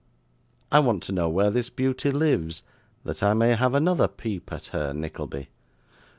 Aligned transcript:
I 0.71 0.79
want 0.79 1.03
to 1.03 1.11
know 1.11 1.29
where 1.29 1.51
this 1.51 1.69
beauty 1.69 2.09
lives, 2.09 2.63
that 3.03 3.21
I 3.21 3.35
may 3.35 3.53
have 3.53 3.75
another 3.75 4.07
peep 4.07 4.51
at 4.51 4.65
her, 4.69 4.93
Nickleby. 4.93 5.49